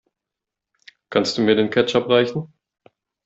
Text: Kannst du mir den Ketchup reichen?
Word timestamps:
Kannst 1.11 1.37
du 1.37 1.43
mir 1.43 1.55
den 1.55 1.69
Ketchup 1.69 2.09
reichen? 2.09 2.51